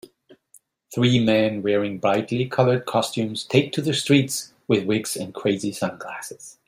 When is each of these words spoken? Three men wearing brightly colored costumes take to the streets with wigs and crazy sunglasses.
Three 0.95 1.23
men 1.23 1.61
wearing 1.61 1.99
brightly 1.99 2.45
colored 2.47 2.87
costumes 2.87 3.43
take 3.43 3.71
to 3.73 3.83
the 3.83 3.93
streets 3.93 4.51
with 4.67 4.85
wigs 4.87 5.15
and 5.15 5.31
crazy 5.31 5.71
sunglasses. 5.71 6.57